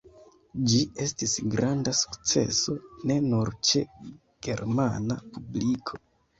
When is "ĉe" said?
3.71-3.85